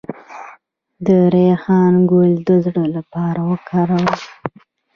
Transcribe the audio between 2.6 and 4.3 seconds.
زړه لپاره وکاروئ